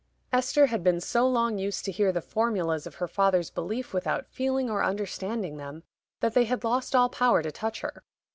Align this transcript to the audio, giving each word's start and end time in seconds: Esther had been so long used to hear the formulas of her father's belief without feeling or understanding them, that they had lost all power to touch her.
Esther 0.33 0.65
had 0.65 0.83
been 0.83 0.99
so 0.99 1.27
long 1.29 1.59
used 1.59 1.85
to 1.85 1.91
hear 1.91 2.11
the 2.11 2.23
formulas 2.23 2.87
of 2.87 2.95
her 2.95 3.07
father's 3.07 3.51
belief 3.51 3.93
without 3.93 4.25
feeling 4.25 4.67
or 4.67 4.83
understanding 4.83 5.57
them, 5.57 5.83
that 6.21 6.33
they 6.33 6.45
had 6.45 6.63
lost 6.63 6.95
all 6.95 7.07
power 7.07 7.43
to 7.43 7.51
touch 7.51 7.81
her. 7.81 8.03